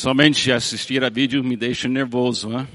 [0.00, 2.66] Somente assistir a vídeo me deixa nervoso, né?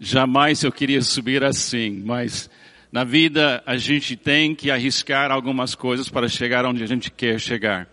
[0.00, 2.50] Jamais eu queria subir assim, mas
[2.90, 7.38] na vida a gente tem que arriscar algumas coisas para chegar onde a gente quer
[7.38, 7.88] chegar.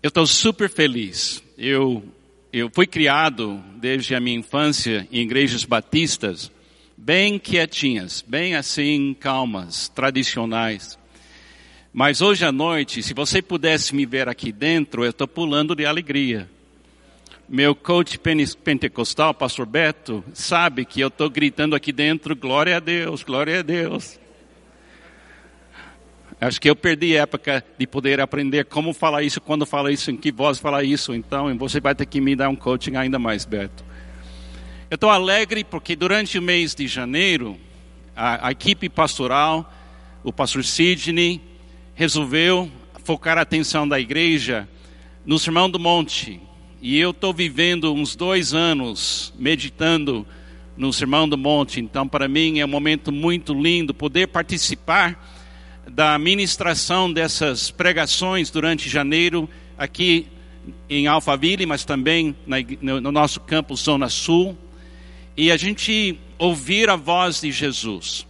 [0.00, 1.42] Eu estou super feliz.
[1.58, 2.04] Eu,
[2.52, 6.52] eu fui criado desde a minha infância em igrejas batistas,
[6.96, 10.96] bem quietinhas, bem assim, calmas, tradicionais.
[11.96, 15.84] Mas hoje à noite, se você pudesse me ver aqui dentro, eu estou pulando de
[15.84, 16.48] alegria
[17.48, 18.18] meu coach
[18.64, 23.62] pentecostal, pastor Beto, sabe que eu estou gritando aqui dentro, glória a Deus, glória a
[23.62, 24.18] Deus.
[26.40, 30.10] Acho que eu perdi a época de poder aprender como falar isso, quando falar isso,
[30.10, 31.14] em que voz falar isso.
[31.14, 33.84] Então, você vai ter que me dar um coaching ainda mais, Beto.
[34.90, 37.56] Eu estou alegre porque durante o mês de janeiro,
[38.14, 39.72] a, a equipe pastoral,
[40.24, 41.40] o pastor Sidney,
[41.96, 42.70] resolveu
[43.04, 44.68] focar a atenção da igreja
[45.24, 46.38] no Sermão do Monte,
[46.82, 50.26] e eu estou vivendo uns dois anos meditando
[50.76, 55.34] no Sermão do Monte, então para mim é um momento muito lindo poder participar
[55.90, 60.26] da ministração dessas pregações durante janeiro aqui
[60.90, 62.36] em Alphaville, mas também
[62.82, 64.54] no nosso campus Zona Sul,
[65.34, 68.26] e a gente ouvir a voz de Jesus.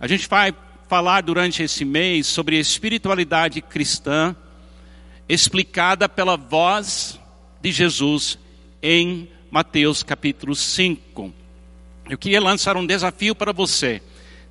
[0.00, 0.52] A gente vai
[0.88, 4.36] falar durante esse mês sobre espiritualidade cristã
[5.28, 7.18] explicada pela voz
[7.60, 8.38] de Jesus
[8.80, 11.32] em Mateus capítulo 5.
[12.08, 14.00] Eu queria lançar um desafio para você.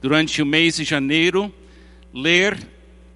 [0.02, 1.54] Durante o mês de janeiro,
[2.14, 2.58] ler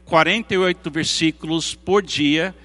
[0.05, 2.55] 48 versículos por dia,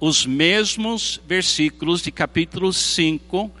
[0.00, 3.52] os mesmos versículos de capítulo 5,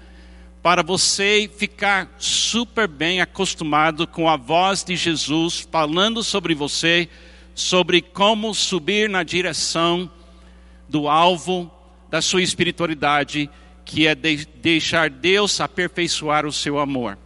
[0.62, 7.08] para você ficar super bem acostumado com a voz de Jesus falando sobre você,
[7.54, 10.10] sobre como subir na direção
[10.88, 11.70] do alvo
[12.10, 13.48] da sua espiritualidade,
[13.84, 17.18] que é de deixar Deus aperfeiçoar o seu amor.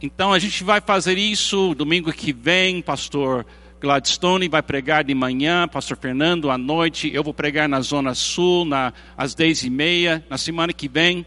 [0.00, 3.46] Então a gente vai fazer isso domingo que vem, pastor
[3.80, 8.64] Gladstone vai pregar de manhã, pastor Fernando à noite, eu vou pregar na Zona Sul
[8.64, 11.24] na, às dez e meia, na semana que vem.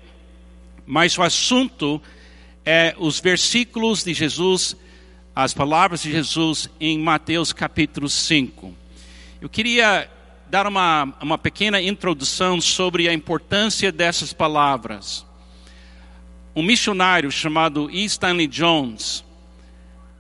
[0.92, 2.02] Mas o assunto
[2.66, 4.76] é os versículos de Jesus,
[5.36, 8.74] as palavras de Jesus em Mateus capítulo 5.
[9.40, 10.10] Eu queria
[10.50, 15.24] dar uma, uma pequena introdução sobre a importância dessas palavras.
[16.56, 18.04] Um missionário chamado E.
[18.06, 19.24] Stanley Jones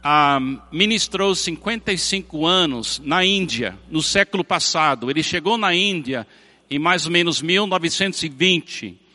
[0.06, 5.09] um, ministrou 55 anos na Índia, no século passado.
[5.09, 6.28] Ele chegou na Índia
[6.69, 9.09] em mais ou menos 1920.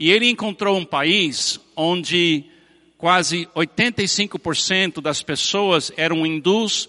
[0.00, 2.46] E ele encontrou um país onde
[2.96, 6.88] quase 85% das pessoas eram hindus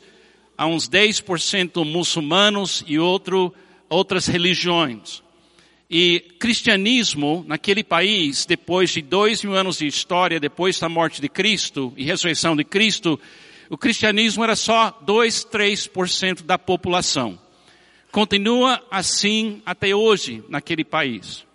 [0.57, 3.53] a uns 10% muçulmanos e outro,
[3.89, 5.21] outras religiões.
[5.89, 11.27] E cristianismo naquele país, depois de dois mil anos de história, depois da morte de
[11.27, 13.19] Cristo e ressurreição de Cristo,
[13.69, 17.37] o cristianismo era só 2, 3% da população.
[18.09, 21.50] Continua assim até hoje naquele país.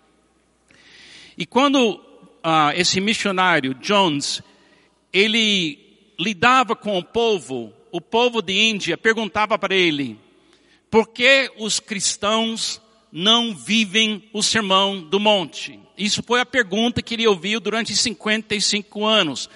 [1.37, 4.41] E quando uh, esse missionário Jones,
[5.13, 5.77] ele
[6.19, 10.19] lidava com o povo o povo de Índia perguntava para ele,
[10.89, 12.81] por que os cristãos
[13.11, 15.79] não vivem o sermão do monte?
[15.97, 19.49] Isso foi a pergunta que ele ouviu durante 55 anos.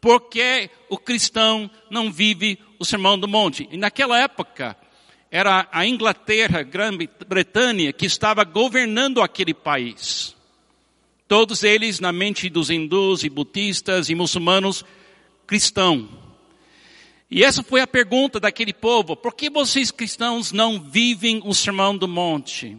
[0.00, 3.68] Por que o cristão não vive o sermão do monte?
[3.70, 4.76] E naquela época,
[5.30, 10.34] era a Inglaterra, Grã-Bretanha, que estava governando aquele país.
[11.32, 14.84] Todos eles, na mente dos hindus e budistas e muçulmanos,
[15.46, 16.06] cristãos.
[17.30, 21.96] E essa foi a pergunta daquele povo: por que vocês cristãos não vivem o sermão
[21.96, 22.76] do monte?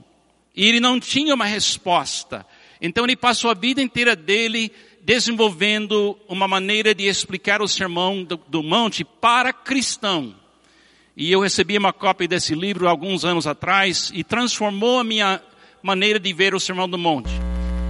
[0.56, 2.46] E ele não tinha uma resposta.
[2.80, 4.72] Então ele passou a vida inteira dele
[5.02, 10.36] desenvolvendo uma maneira de explicar o sermão do, do monte para cristão.
[11.18, 15.42] E eu recebi uma cópia desse livro alguns anos atrás e transformou a minha
[15.82, 17.32] maneira de ver o sermão do monte.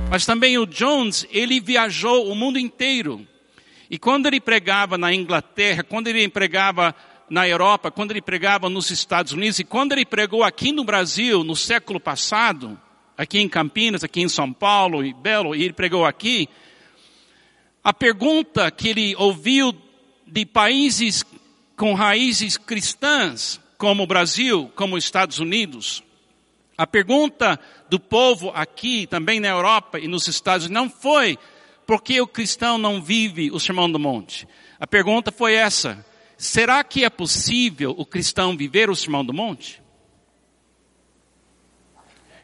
[0.10, 3.28] Mas também o Jones, ele viajou o mundo inteiro.
[3.90, 6.96] E quando ele pregava na Inglaterra, quando ele pregava
[7.30, 11.44] na Europa, quando ele pregava nos Estados Unidos e quando ele pregou aqui no Brasil
[11.44, 12.80] no século passado,
[13.18, 16.48] aqui em Campinas, aqui em São Paulo e Belo, e ele pregou aqui,
[17.84, 19.76] a pergunta que ele ouviu
[20.26, 21.26] de países
[21.76, 26.04] com raízes cristãs, como o Brasil, como os Estados Unidos,
[26.78, 27.60] a pergunta
[27.90, 31.38] do povo aqui, também na Europa e nos Estados Unidos, não foi
[31.86, 34.48] por que o cristão não vive o sermão do monte?
[34.80, 36.06] A pergunta foi essa:
[36.38, 39.82] será que é possível o cristão viver o sermão do monte?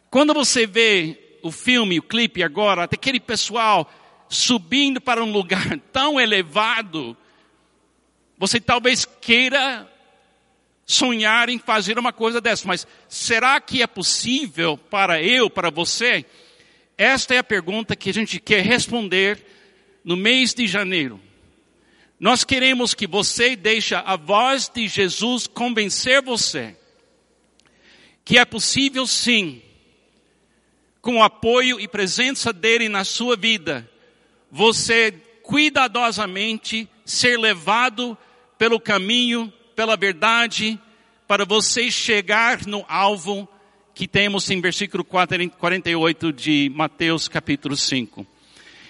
[0.09, 3.89] Quando você vê o filme, o clipe agora, daquele pessoal
[4.27, 7.17] subindo para um lugar tão elevado,
[8.37, 9.89] você talvez queira
[10.89, 16.25] sonhar em fazer uma coisa dessa, mas será que é possível para eu, para você?
[16.97, 19.45] Esta é a pergunta que a gente quer responder
[20.03, 21.21] no mês de janeiro.
[22.19, 26.75] Nós queremos que você deixe a voz de Jesus convencer você
[28.25, 29.59] que é possível sim,
[31.01, 33.89] com o apoio e presença dele na sua vida,
[34.51, 38.15] você cuidadosamente ser levado
[38.55, 40.77] pelo caminho, pela verdade,
[41.25, 43.47] para você chegar no alvo
[43.95, 48.27] que temos em versículo 48 de Mateus capítulo 5.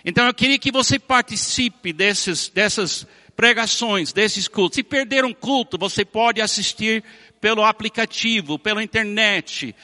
[0.03, 3.06] Então eu queria que você participe desses, dessas
[3.36, 4.77] pregações, desses cultos.
[4.77, 7.03] Se perder um culto, você pode assistir
[7.39, 9.75] pelo aplicativo, pela internet,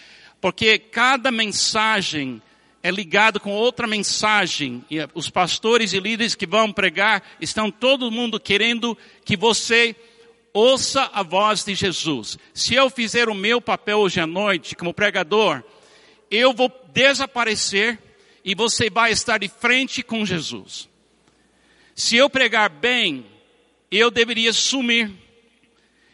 [0.41, 2.41] porque cada mensagem
[2.81, 4.83] é ligado com outra mensagem.
[4.89, 9.95] E os pastores e líderes que vão pregar estão todo mundo querendo que você
[10.55, 12.39] ouça a voz de Jesus.
[12.53, 15.61] Se eu fizer o meu papel hoje à noite como pregador,
[16.31, 17.99] eu vou desaparecer
[18.43, 20.87] e você vai estar de frente com Jesus.
[21.93, 23.25] Se eu pregar bem,
[23.91, 25.11] eu deveria sumir.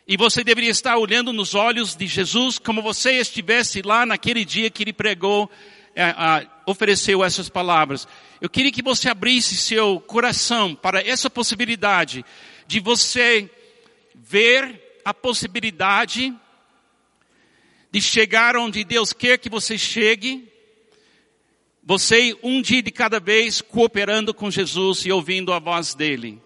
[0.08, 4.72] E você deveria estar olhando nos olhos de Jesus como você estivesse lá naquele dia
[4.72, 5.52] que ele pregou,
[5.96, 8.08] é, a, ofereceu essas palavras.
[8.42, 12.26] Eu queria que você abrisse seu coração para essa possibilidade
[12.66, 13.48] de você
[14.16, 16.34] ver a possibilidade
[17.92, 20.48] de chegar onde Deus quer que você chegue,
[21.84, 26.42] você um dia de cada vez cooperando com Jesus e ouvindo a voz dele.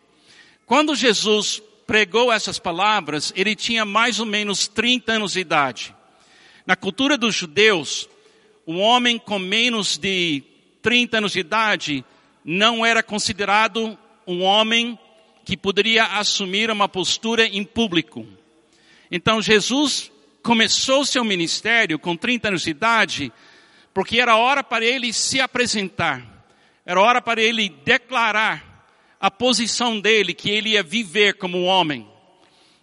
[0.65, 5.95] Quando Jesus pregou essas palavras, ele tinha mais ou menos 30 anos de idade.
[6.65, 8.09] Na cultura dos judeus,
[8.65, 10.41] um homem com menos de
[10.81, 12.03] 30 anos de idade
[12.43, 14.97] não era considerado um homem
[15.45, 18.25] que poderia assumir uma postura em público.
[19.11, 20.11] Então Jesus
[20.41, 23.31] começou seu ministério com 30 anos de idade,
[23.93, 26.21] porque era hora para ele se apresentar,
[26.83, 28.75] era hora para ele declarar
[29.19, 32.07] a posição dele, que ele ia viver como homem.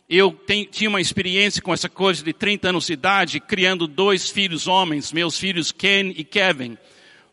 [0.08, 0.38] Eu
[0.70, 5.12] tinha uma experiência com essa coisa de 30 anos de idade, criando dois filhos homens,
[5.12, 6.76] meus filhos Ken e Kevin.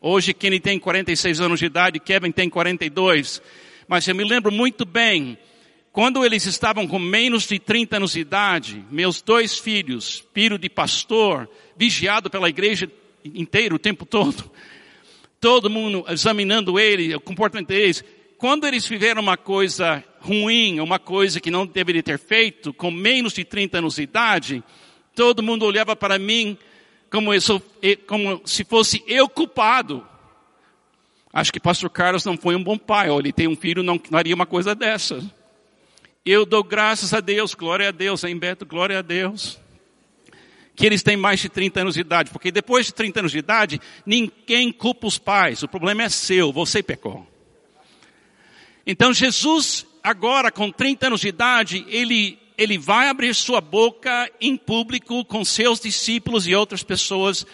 [0.02, 3.42] Hoje Ken tem 46 anos de idade, Kevin tem 42.
[3.90, 5.36] Mas eu me lembro muito bem,
[5.92, 10.70] quando eles estavam com menos de 30 anos de idade, meus dois filhos, filho de
[10.70, 12.88] pastor, vigiado pela igreja
[13.26, 14.52] inteira o tempo todo,
[15.42, 18.04] todo mundo examinando ele, o comportamento deles,
[18.38, 23.34] quando eles fizeram uma coisa ruim, uma coisa que não deveria ter feito, com menos
[23.34, 24.64] de 30 anos de idade,
[25.16, 26.56] todo mundo olhava para mim
[27.10, 27.60] como, eu sou,
[28.06, 30.08] como se fosse eu culpado.
[31.32, 34.34] Acho que pastor Carlos não foi um bom pai, ele tem um filho, não faria
[34.34, 35.24] uma coisa dessa.
[36.26, 39.60] Eu dou graças a Deus, glória a Deus, em Beto, glória a Deus.
[40.76, 43.38] Que eles têm mais de 30 anos de idade, porque depois de 30 anos de
[43.38, 47.28] idade, ninguém culpa os pais, o problema é seu, você pecou.
[48.86, 54.58] Então Jesus, agora com 30 anos de idade, ele, ele vai abrir sua boca em
[54.58, 57.46] público com seus discípulos e outras pessoas,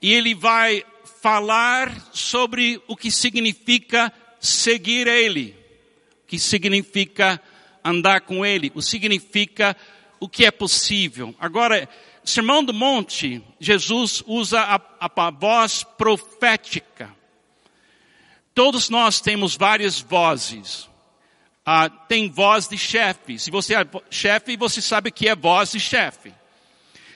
[0.00, 0.84] e ele vai
[1.22, 5.56] falar sobre o que significa seguir ele,
[6.24, 7.40] o que significa
[7.84, 9.76] andar com ele, o que significa
[10.18, 11.32] o que é possível.
[11.38, 11.88] Agora,
[12.24, 17.14] Sermão do Monte, Jesus usa a, a, voz profética.
[18.52, 20.88] Todos nós temos várias vozes.
[21.64, 23.38] Ah, tem voz de chefe.
[23.38, 26.34] Se você é chefe, você sabe que é voz de chefe.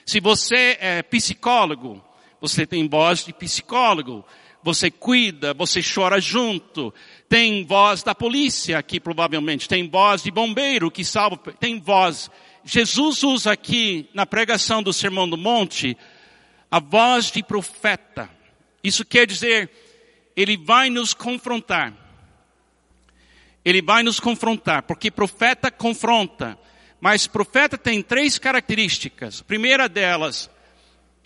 [0.05, 2.01] Se você é psicólogo,
[2.39, 4.25] você tem voz de psicólogo.
[4.63, 6.93] Você cuida, você chora junto.
[7.29, 9.67] Tem voz da polícia aqui provavelmente.
[9.67, 11.37] Tem voz de bombeiro que salva.
[11.59, 12.29] Tem voz.
[12.63, 15.97] Jesus usa aqui na pregação do Sermão do Monte
[16.69, 18.29] a voz de profeta.
[18.83, 19.69] Isso quer dizer
[20.35, 21.93] ele vai nos confrontar.
[23.65, 26.57] Ele vai nos confrontar, porque profeta confronta.
[27.01, 29.41] Mas profeta tem três características.
[29.41, 30.49] A primeira delas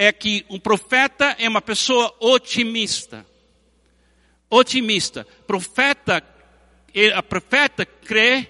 [0.03, 3.24] é que um profeta é uma pessoa otimista.
[4.50, 5.27] Otimista.
[5.46, 6.24] Profeta,
[7.13, 8.48] a profeta crê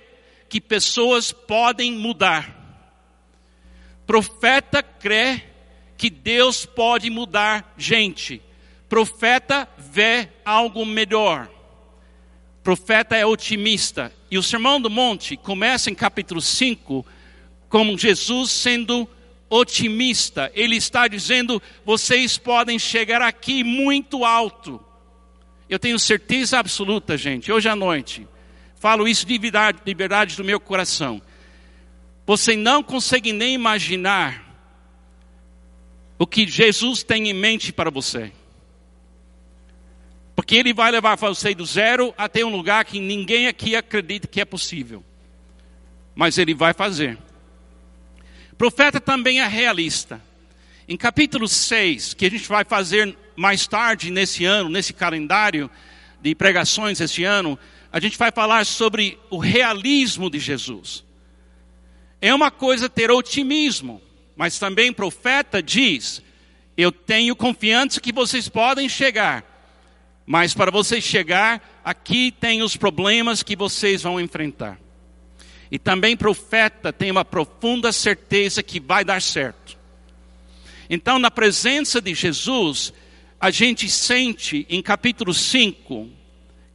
[0.48, 2.88] que pessoas podem mudar.
[4.08, 5.44] Profeta crê
[5.98, 8.42] que Deus pode mudar gente.
[8.88, 11.52] Profeta vê algo melhor.
[12.64, 14.10] Profeta é otimista.
[14.32, 17.06] E o Sermão do Monte começa em capítulo 5
[17.68, 19.21] com Jesus sendo otimista.
[20.54, 24.84] Ele está dizendo: vocês podem chegar aqui muito alto.
[25.70, 28.28] Eu tenho certeza absoluta, gente, hoje à noite,
[28.76, 31.22] falo isso de verdade, de verdade do meu coração.
[32.26, 34.50] Você não consegue nem imaginar
[36.18, 38.32] o que Jesus tem em mente para você.
[40.36, 44.40] Porque Ele vai levar você do zero até um lugar que ninguém aqui acredita que
[44.40, 45.04] é possível.
[46.16, 47.18] Mas Ele vai fazer.
[48.62, 50.22] Profeta também é realista.
[50.88, 55.68] Em capítulo 6, que a gente vai fazer mais tarde nesse ano, nesse calendário
[56.22, 57.58] de pregações esse ano,
[57.92, 61.04] a gente vai falar sobre o realismo de Jesus.
[62.22, 64.00] É uma coisa ter otimismo,
[64.38, 66.22] mas também profeta diz:
[66.78, 69.44] Eu tenho confiança que vocês podem chegar,
[70.24, 74.78] mas para vocês chegar, aqui tem os problemas que vocês vão enfrentar.
[75.72, 79.78] E também profeta tem uma profunda certeza que vai dar certo.
[80.90, 82.94] Então, na presença de Jesus,
[83.40, 86.10] a gente sente em capítulo 5,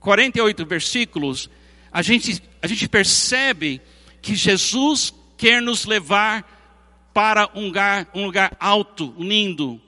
[0.01, 1.51] 48 versículos,
[1.93, 3.83] a gente, a gente percebe
[4.23, 9.81] que Jesus quer nos levar para um lugar, um lugar alto, lindo,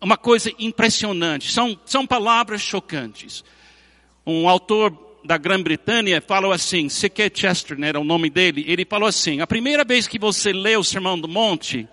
[0.00, 1.52] uma coisa impressionante.
[1.52, 3.44] São, são palavras chocantes.
[4.26, 4.90] Um autor
[5.24, 7.30] da Grã-Bretanha falou assim, C.K.
[7.34, 10.84] Chester era o nome dele, ele falou assim, a primeira vez que você lê o
[10.84, 11.88] Sermão do Monte,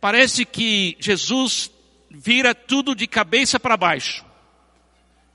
[0.00, 1.70] parece que Jesus
[2.10, 4.24] vira tudo de cabeça para baixo.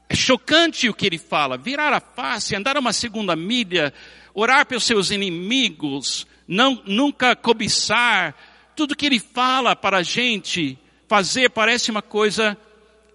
[0.09, 3.93] É chocante o que ele fala, virar a face, andar uma segunda milha,
[4.33, 8.35] orar pelos seus inimigos, não, nunca cobiçar,
[8.75, 12.57] tudo que ele fala para a gente fazer parece uma coisa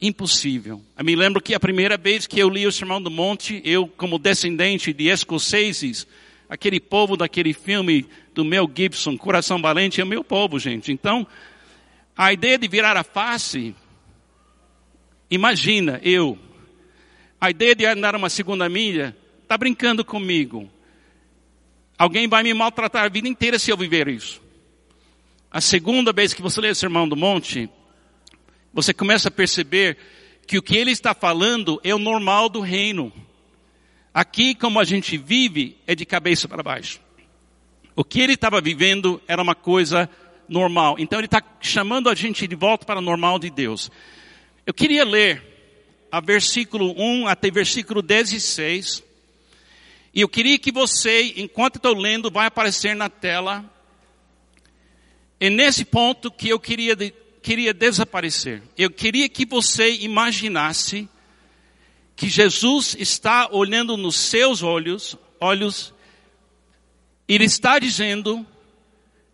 [0.03, 0.83] impossível.
[0.99, 3.87] Eu me lembro que a primeira vez que eu li o Sermão do Monte, eu
[3.87, 6.07] como descendente de escoceses,
[6.51, 8.05] aquele povo daquele filme
[8.35, 10.91] do Mel Gibson, Coração Valente, é o meu povo, gente.
[10.91, 11.25] Então,
[12.17, 13.77] a ideia de virar a face,
[15.31, 16.37] imagina eu,
[17.41, 20.69] a ideia de andar uma segunda milha, está brincando comigo.
[21.97, 24.43] Alguém vai me maltratar a vida inteira se eu viver isso.
[25.49, 27.71] A segunda vez que você lê o Sermão do Monte,
[28.73, 29.99] você começa a perceber
[30.47, 33.12] que o que ele está falando é o normal do reino.
[34.14, 37.00] Aqui, como a gente vive, é de cabeça para baixo.
[37.95, 40.09] O que ele estava vivendo era uma coisa
[40.49, 40.97] normal.
[40.99, 43.91] Então ele está chamando a gente de volta para o normal de Deus.
[44.67, 45.43] Eu queria ler
[46.11, 49.02] a versículo 1 até versículo 16.
[50.14, 53.64] E eu queria que você, enquanto estou lendo, vai aparecer na tela.
[55.41, 56.95] É nesse ponto que eu queria
[57.43, 58.63] queria desaparecer.
[58.79, 61.09] Eu queria que você imaginasse
[62.15, 65.93] que Jesus está olhando nos seus olhos, olhos,
[67.29, 68.47] e ele está dizendo: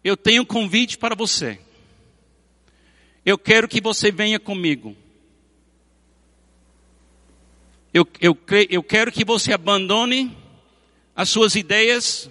[0.02, 1.60] Eu tenho um convite para você.
[3.24, 4.96] Eu quero que você venha comigo.
[7.92, 8.38] Eu, eu,
[8.70, 10.34] eu quero que você abandone
[11.14, 12.30] as suas ideias.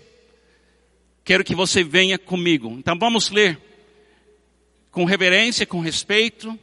[1.23, 2.71] Quero que você venha comigo.
[2.71, 3.61] Então vamos ler
[4.97, 6.57] com reverência, com respeito,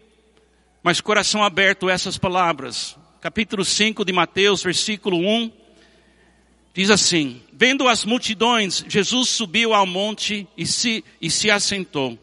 [0.83, 2.97] mas coração aberto a essas palavras.
[3.21, 5.53] Capítulo 5 de Mateus, versículo 1,
[6.75, 12.19] diz assim: Vendo as multidões, Jesus subiu ao monte e se, e se assentou.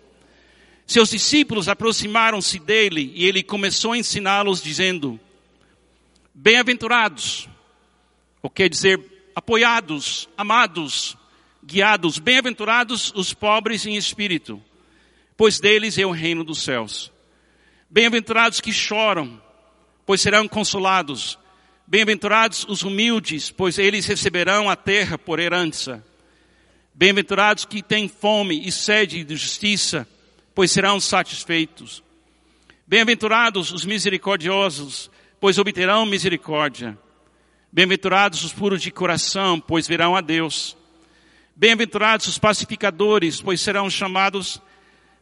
[0.85, 5.17] Seus discípulos aproximaram-se dele e ele começou a ensiná-los, dizendo:
[6.33, 7.47] Bem-aventurados,
[8.43, 8.99] ou quer dizer,
[9.33, 11.15] apoiados, amados,
[11.63, 14.61] guiados, bem-aventurados os pobres em espírito
[15.41, 17.11] pois deles é o reino dos céus.
[17.89, 19.41] Bem-aventurados que choram,
[20.05, 21.35] pois serão consolados.
[21.87, 26.05] Bem-aventurados os humildes, pois eles receberão a terra por herança.
[26.93, 30.07] Bem-aventurados que têm fome e sede de justiça,
[30.53, 32.03] pois serão satisfeitos.
[32.85, 36.95] Bem-aventurados os misericordiosos, pois obterão misericórdia.
[37.71, 40.77] Bem-aventurados os puros de coração, pois verão a Deus.
[41.55, 44.61] Bem-aventurados os pacificadores, pois serão chamados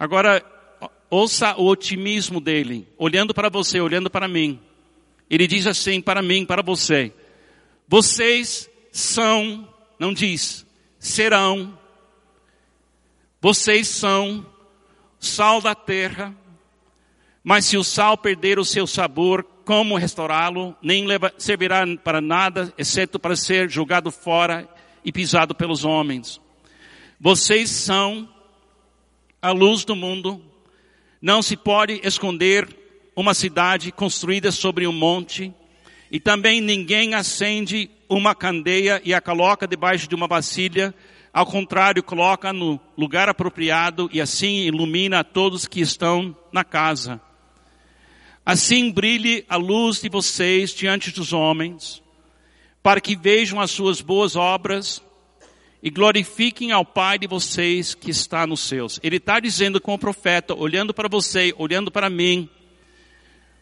[0.00, 0.42] Agora,
[1.10, 4.58] ouça o otimismo dele, olhando para você, olhando para mim.
[5.28, 7.12] Ele diz assim para mim, para você:
[7.86, 10.66] Vocês são, não diz,
[10.98, 11.78] serão
[13.42, 14.46] Vocês são
[15.18, 16.34] sal da terra,
[17.44, 20.74] mas se o sal perder o seu sabor, como restaurá-lo?
[20.80, 21.04] Nem
[21.36, 24.66] servirá para nada, exceto para ser jogado fora
[25.04, 26.40] e pisado pelos homens.
[27.20, 28.26] Vocês são
[29.40, 30.42] a luz do mundo.
[31.20, 32.68] Não se pode esconder
[33.14, 35.52] uma cidade construída sobre um monte.
[36.10, 40.94] E também ninguém acende uma candeia e a coloca debaixo de uma vasilha.
[41.32, 47.20] Ao contrário, coloca no lugar apropriado e assim ilumina a todos que estão na casa.
[48.44, 52.02] Assim brilhe a luz de vocês diante dos homens,
[52.82, 55.00] para que vejam as suas boas obras
[55.82, 59.00] e glorifiquem ao Pai de vocês que está nos céus.
[59.02, 62.48] Ele está dizendo com o profeta, olhando para você, olhando para mim,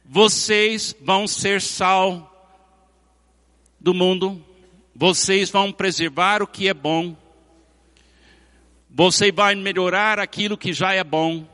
[0.05, 2.35] vocês vão ser sal
[3.79, 4.45] do mundo,
[4.95, 7.17] vocês vão preservar o que é bom,
[8.91, 11.47] você vai melhorar aquilo que já é bom,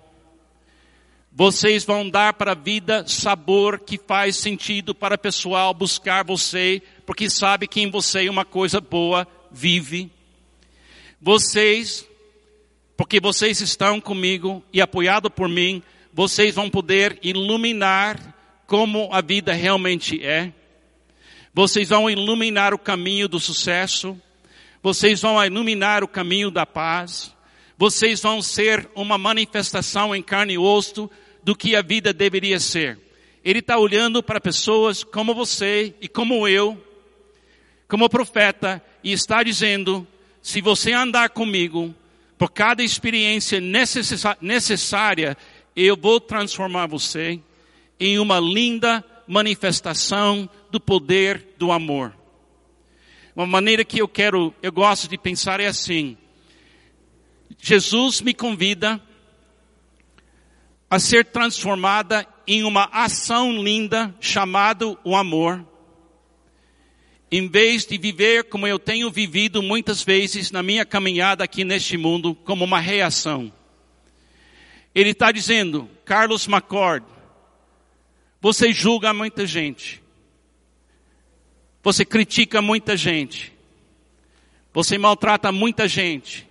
[1.30, 6.80] vocês vão dar para a vida sabor que faz sentido para o pessoal buscar você,
[7.04, 10.13] porque sabe que em você uma coisa boa vive.
[11.26, 12.06] Vocês,
[12.98, 18.20] porque vocês estão comigo e apoiado por mim, vocês vão poder iluminar
[18.66, 20.52] como a vida realmente é.
[21.54, 24.20] Vocês vão iluminar o caminho do sucesso.
[24.82, 27.34] Vocês vão iluminar o caminho da paz.
[27.78, 31.10] Vocês vão ser uma manifestação em carne e osso
[31.42, 32.98] do que a vida deveria ser.
[33.42, 36.78] Ele está olhando para pessoas como você e como eu,
[37.88, 40.06] como profeta, e está dizendo:
[40.44, 41.94] se você andar comigo,
[42.36, 43.62] por cada experiência
[44.42, 45.38] necessária,
[45.74, 47.40] eu vou transformar você
[47.98, 52.14] em uma linda manifestação do poder do amor.
[53.34, 56.14] Uma maneira que eu quero, eu gosto de pensar é assim:
[57.58, 59.00] Jesus me convida
[60.90, 65.66] a ser transformada em uma ação linda chamado o amor.
[67.30, 71.96] Em vez de viver como eu tenho vivido muitas vezes na minha caminhada aqui neste
[71.96, 73.52] mundo, como uma reação.
[74.94, 77.04] Ele está dizendo, Carlos McCord,
[78.40, 80.02] você julga muita gente.
[81.82, 83.52] Você critica muita gente.
[84.72, 86.46] Você maltrata muita gente.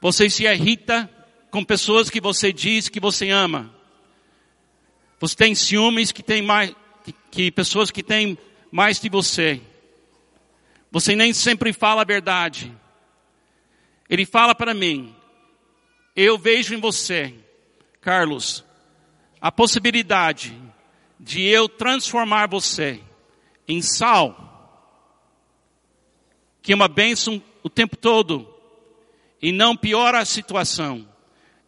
[0.00, 1.08] Você se irrita
[1.50, 3.72] com pessoas que você diz que você ama.
[5.20, 8.36] Você tem ciúmes que tem mais, que, que pessoas que têm
[8.72, 9.60] mais de você.
[10.90, 12.74] Você nem sempre fala a verdade.
[14.08, 15.14] Ele fala para mim,
[16.16, 17.34] eu vejo em você,
[18.00, 18.64] Carlos,
[19.40, 20.58] a possibilidade
[21.20, 23.00] de eu transformar você
[23.68, 24.48] em sal,
[26.60, 28.48] que é uma bênção o tempo todo,
[29.40, 31.08] e não piora a situação.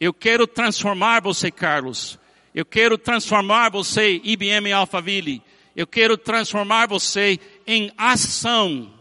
[0.00, 2.18] Eu quero transformar você, Carlos.
[2.54, 5.42] Eu quero transformar você, IBM Alphaville.
[5.76, 8.92] Eu quero transformar você em ação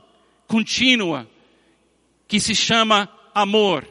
[0.48, 1.28] contínua
[2.28, 3.88] que se chama amor.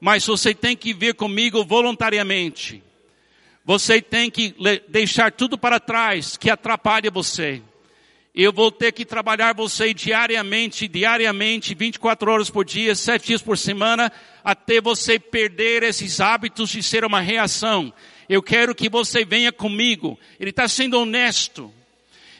[0.00, 2.82] Mas você tem que vir comigo voluntariamente.
[3.64, 4.54] Você tem que
[4.88, 7.60] deixar tudo para trás que atrapalha você.
[8.34, 13.58] Eu vou ter que trabalhar você diariamente, diariamente, 24 horas por dia, 7 dias por
[13.58, 14.12] semana,
[14.44, 17.92] até você perder esses hábitos de ser uma reação.
[18.28, 20.18] Eu quero que você venha comigo.
[20.38, 21.74] Ele está sendo honesto.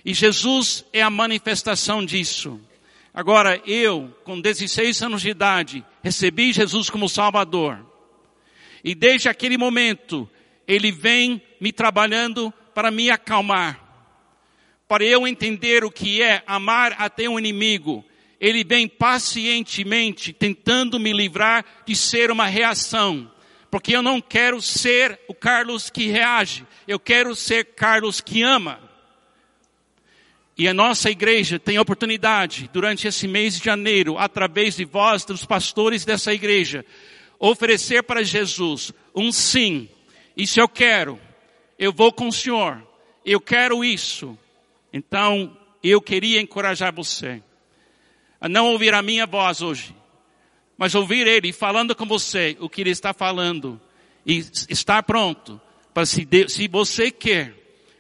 [0.04, 2.60] E Jesus é a manifestação disso.
[3.12, 7.84] Agora, eu, com 16 anos de idade, recebi Jesus como Salvador.
[8.84, 10.28] E desde aquele momento,
[10.66, 13.88] Ele vem me trabalhando para me acalmar
[14.88, 18.02] para eu entender o que é amar até um inimigo,
[18.40, 23.30] ele vem pacientemente tentando me livrar de ser uma reação.
[23.70, 28.80] Porque eu não quero ser o Carlos que reage, eu quero ser Carlos que ama.
[30.58, 35.44] E a nossa igreja tem oportunidade, durante esse mês de janeiro, através de vós, dos
[35.44, 36.84] pastores dessa igreja,
[37.38, 39.88] oferecer para Jesus um sim.
[40.36, 41.20] Isso eu quero.
[41.78, 42.84] Eu vou com o Senhor.
[43.24, 44.36] Eu quero isso.
[44.92, 47.40] Então, eu queria encorajar você
[48.40, 49.94] a não ouvir a minha voz hoje,
[50.76, 53.80] mas ouvir Ele falando com você o que Ele está falando
[54.26, 55.60] e estar pronto
[55.94, 57.57] para se, se você quer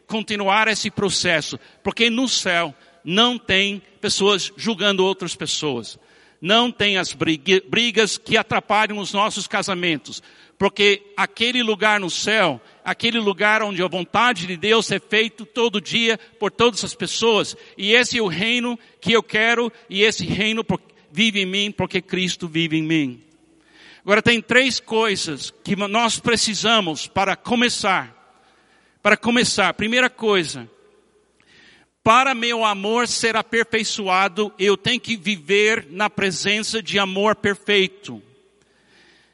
[0.08, 5.96] continuar esse processo, porque no céu não tem pessoas julgando outras pessoas,
[6.40, 10.20] não tem as brigas que atrapalham os nossos casamentos,
[10.58, 15.78] porque aquele lugar no céu aquele lugar onde a vontade de Deus é feita todo
[15.80, 17.54] dia por todas as pessoas.
[17.76, 20.64] E esse é o reino que eu quero e esse reino
[21.12, 23.22] vive em mim porque Cristo vive em mim.
[24.02, 28.17] Agora tem três coisas que nós precisamos para começar.
[29.08, 30.70] Para começar, primeira coisa,
[32.04, 38.22] para meu amor ser aperfeiçoado, eu tenho que viver na presença de amor perfeito.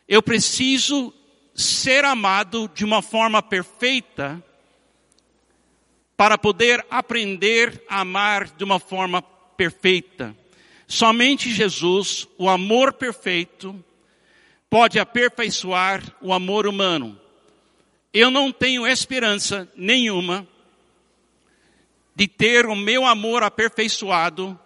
[0.07, 1.13] Eu preciso
[1.57, 4.41] ser amado de uma forma perfeita
[6.17, 10.37] para poder aprender a amar de uma forma perfeita.
[10.87, 13.85] Somente Jesus, o amor perfeito,
[14.71, 17.24] pode aperfeiçoar o amor humano.
[18.14, 20.46] Eu não tenho esperança nenhuma
[22.14, 24.57] de ter o meu amor aperfeiçoado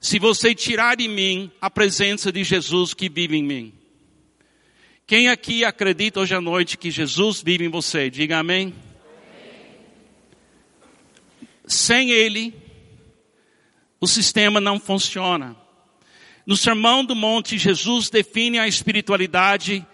[0.00, 3.72] se você tirar de mim a presença de Jesus que vive em mim.
[5.06, 8.10] Quem aqui acredita hoje à noite que Jesus vive em você?
[8.10, 8.74] Diga amém.
[11.64, 12.52] Sem Ele,
[14.00, 15.54] o sistema não funciona.
[16.44, 19.86] No Sermão do Monte, Jesus define a espiritualidade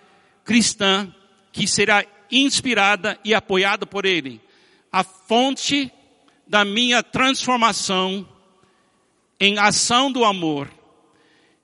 [0.42, 1.14] cristã
[1.53, 4.41] que será inspirada e apoiada por Ele.
[4.91, 5.93] A fonte
[6.47, 8.27] da minha transformação
[9.38, 10.71] em ação do amor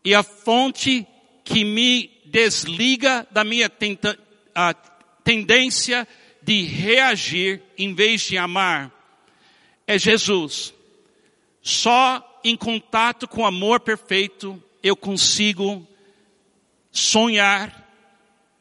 [0.05, 1.07] e a fonte
[1.43, 4.19] que me desliga da minha tenta,
[5.23, 6.07] tendência
[6.43, 8.93] de reagir em vez de amar
[9.87, 10.75] é Jesus.
[11.63, 15.87] Só em contato com o amor perfeito eu consigo
[16.93, 17.84] sonhar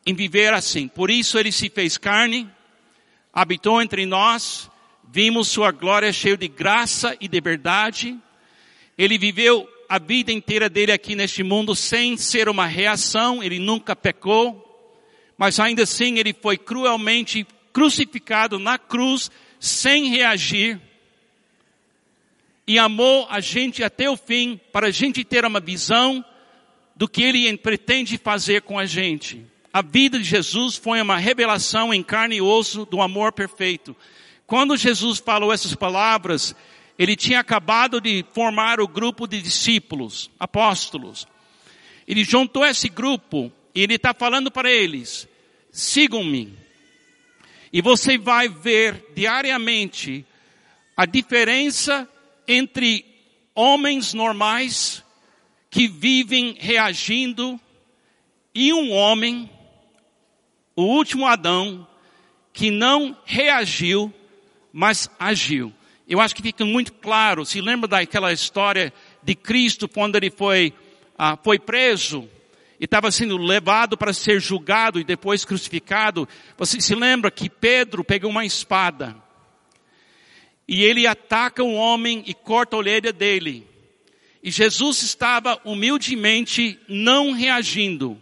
[0.05, 0.87] em viver assim.
[0.87, 2.49] Por isso ele se fez carne,
[3.31, 4.69] habitou entre nós,
[5.09, 8.17] vimos sua glória cheia de graça e de verdade.
[8.97, 13.95] Ele viveu a vida inteira dele aqui neste mundo sem ser uma reação, ele nunca
[13.95, 14.59] pecou,
[15.37, 20.79] mas ainda assim ele foi cruelmente crucificado na cruz sem reagir
[22.67, 26.23] e amou a gente até o fim para a gente ter uma visão
[26.95, 29.45] do que ele pretende fazer com a gente.
[29.73, 33.95] A vida de Jesus foi uma revelação em carne e osso do amor perfeito.
[34.45, 36.55] Quando Jesus falou essas palavras,
[36.97, 41.27] ele tinha acabado de formar o grupo de discípulos, apóstolos.
[42.07, 45.27] Ele juntou esse grupo e ele está falando para eles:
[45.71, 46.53] sigam-me.
[47.71, 50.23] E você vai ver diariamente
[50.95, 52.07] a diferença
[52.47, 53.03] entre
[53.55, 55.03] homens normais
[55.71, 57.59] que vivem reagindo
[58.53, 59.49] e um homem,
[60.75, 61.87] o último Adão,
[62.51, 64.13] que não reagiu,
[64.71, 65.73] mas agiu.
[66.07, 70.73] Eu acho que fica muito claro, se lembra daquela história de Cristo quando ele foi,
[71.17, 72.29] ah, foi preso
[72.79, 76.27] e estava sendo levado para ser julgado e depois crucificado.
[76.57, 79.15] Você se lembra que Pedro pegou uma espada
[80.67, 83.65] e ele ataca um homem e corta a orelha dele.
[84.43, 88.21] E Jesus estava humildemente não reagindo.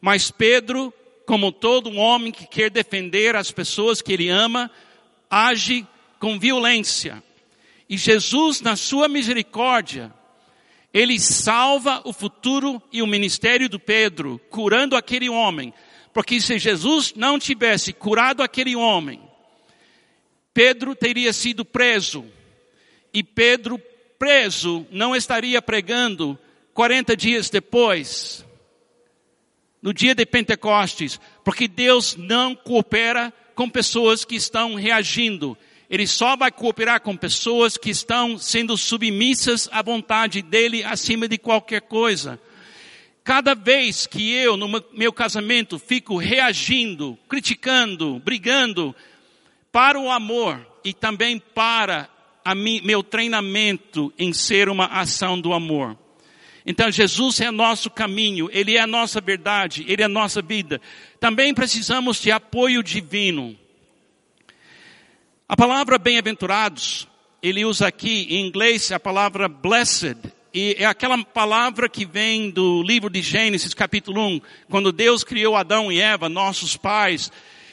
[0.00, 0.92] Mas Pedro,
[1.26, 4.70] como todo um homem que quer defender as pessoas que ele ama,
[5.30, 5.86] age
[6.18, 7.22] com violência.
[7.88, 10.12] E Jesus, na sua misericórdia,
[10.92, 15.72] ele salva o futuro e o ministério do Pedro, curando aquele homem.
[16.12, 19.20] Porque se Jesus não tivesse curado aquele homem,
[20.52, 22.24] Pedro teria sido preso.
[23.12, 23.80] E Pedro,
[24.18, 26.38] preso, não estaria pregando
[26.74, 28.44] 40 dias depois,
[29.82, 35.58] no dia de Pentecostes, porque Deus não coopera com pessoas que estão reagindo.
[35.90, 41.36] Ele só vai cooperar com pessoas que estão sendo submissas à vontade dele acima de
[41.36, 42.40] qualquer coisa.
[43.24, 48.94] Cada vez que eu, no meu casamento, fico reagindo, criticando, brigando,
[49.70, 52.08] para o amor e também para
[52.56, 55.96] mim, meu treinamento em ser uma ação do amor.
[56.64, 60.80] Então Jesus é nosso caminho, Ele é a nossa verdade, Ele é a nossa vida.
[61.18, 63.58] Também precisamos de apoio divino.
[65.48, 67.06] A palavra bem-aventurados,
[67.42, 70.16] ele usa aqui em inglês a palavra blessed,
[70.54, 75.56] e é aquela palavra que vem do livro de Gênesis capítulo 1, quando Deus criou
[75.56, 77.30] Adão e Eva, nossos pais,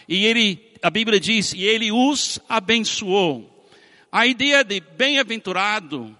[0.08, 3.67] e ele a Bíblia diz, e ele os abençoou.
[4.12, 6.17] A ideia de bem-aventurado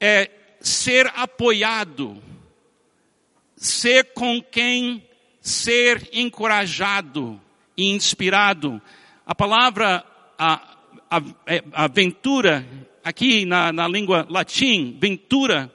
[0.00, 0.30] é
[0.62, 2.22] ser apoiado,
[3.56, 5.04] ser com quem
[5.40, 7.40] ser encorajado
[7.76, 8.80] e inspirado.
[9.26, 10.04] A palavra
[10.38, 10.76] a,
[11.10, 12.64] a, é, aventura,
[13.02, 15.70] aqui na, na língua latim, ventura,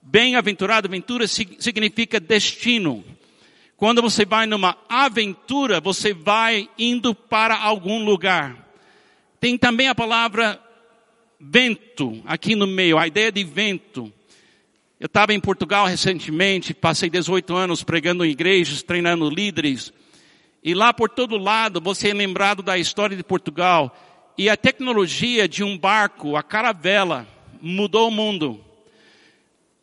[0.00, 3.04] bem-aventurado, ventura significa destino.
[3.76, 8.66] Quando você vai numa aventura, você vai indo para algum lugar.
[9.40, 10.60] Tem também a palavra
[11.38, 14.12] vento aqui no meio, a ideia de vento.
[14.98, 19.92] Eu estava em Portugal recentemente, passei 18 anos pregando em igrejas, treinando líderes.
[20.62, 23.94] E lá por todo lado você é lembrado da história de Portugal.
[24.38, 27.26] E a tecnologia de um barco, a caravela,
[27.60, 28.60] mudou o mundo.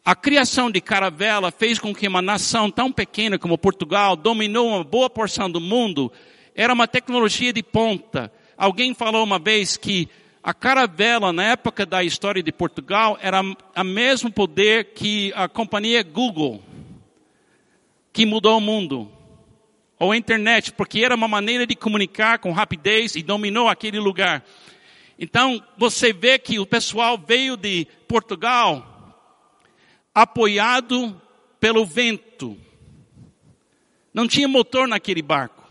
[0.03, 4.83] A criação de caravela fez com que uma nação tão pequena como Portugal dominou uma
[4.83, 6.11] boa porção do mundo.
[6.53, 8.31] Era uma tecnologia de ponta.
[8.57, 10.09] Alguém falou uma vez que
[10.43, 16.03] a caravela, na época da história de Portugal, era o mesmo poder que a companhia
[16.03, 16.61] Google,
[18.11, 19.09] que mudou o mundo.
[19.97, 24.43] Ou a internet, porque era uma maneira de comunicar com rapidez e dominou aquele lugar.
[25.17, 28.85] Então, você vê que o pessoal veio de Portugal
[30.13, 31.21] apoiado
[31.57, 32.57] pelo vento.
[34.13, 35.63] Não tinha motor naquele barco.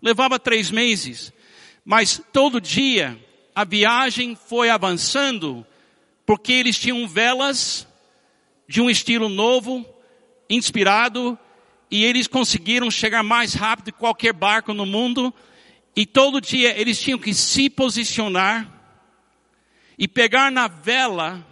[0.00, 1.34] Levava três meses.
[1.84, 3.25] Mas todo dia
[3.56, 5.64] a viagem foi avançando
[6.26, 7.88] porque eles tinham velas
[8.68, 9.82] de um estilo novo,
[10.50, 11.38] inspirado,
[11.90, 15.32] e eles conseguiram chegar mais rápido que qualquer barco no mundo.
[15.94, 18.70] E todo dia eles tinham que se posicionar
[19.98, 21.42] e pegar na vela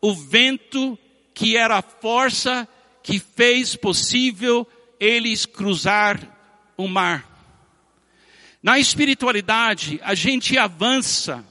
[0.00, 0.98] o vento
[1.34, 2.66] que era a força
[3.02, 4.66] que fez possível
[4.98, 6.18] eles cruzar
[6.78, 7.31] o mar.
[8.62, 11.44] Na espiritualidade, a gente avança.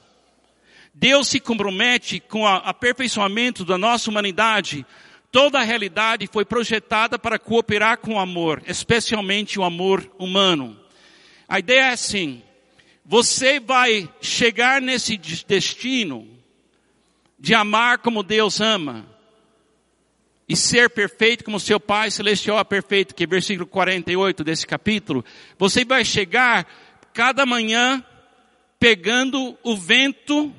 [0.94, 4.86] Deus se compromete com o aperfeiçoamento da nossa humanidade.
[5.30, 10.78] Toda a realidade foi projetada para cooperar com o amor, especialmente o amor humano.
[11.46, 12.42] A ideia é assim:
[13.04, 16.26] você vai chegar nesse destino
[17.38, 19.06] de amar como Deus ama,
[20.48, 25.24] e ser perfeito como seu Pai Celestial é perfeito, que é versículo 48 desse capítulo,
[25.58, 26.66] você vai chegar
[27.14, 28.04] cada manhã
[28.78, 30.52] pegando o vento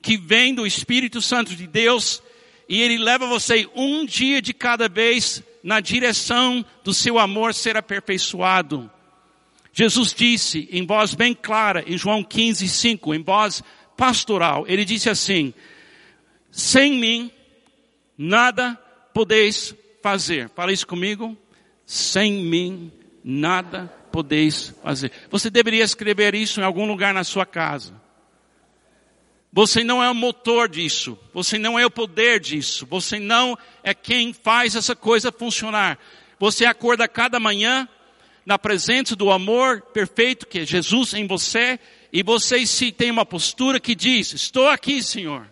[0.00, 2.22] que vem do Espírito Santo de Deus
[2.68, 7.76] e ele leva você um dia de cada vez na direção do seu amor ser
[7.76, 8.90] aperfeiçoado.
[9.72, 13.62] Jesus disse em voz bem clara, em João 15, 5, em voz
[13.96, 15.52] pastoral, ele disse assim,
[16.50, 17.32] sem mim,
[18.16, 18.78] nada
[19.12, 20.48] podeis fazer.
[20.50, 21.36] Fala isso comigo.
[21.84, 22.92] Sem mim
[23.24, 25.10] nada podeis fazer.
[25.28, 28.00] Você deveria escrever isso em algum lugar na sua casa.
[29.52, 31.18] Você não é o motor disso.
[31.32, 32.86] Você não é o poder disso.
[32.86, 35.98] Você não é quem faz essa coisa funcionar.
[36.38, 37.88] Você acorda cada manhã
[38.46, 41.80] na presença do amor perfeito que é Jesus em você
[42.12, 45.44] e você se tem uma postura que diz: Estou aqui, Senhor.